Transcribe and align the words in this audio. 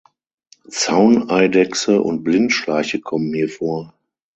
Zauneidechse 0.67 2.01
und 2.01 2.23
Blindschleiche 2.23 2.99
kommen 3.01 3.31
hier 3.35 3.49
vor. 3.49 3.93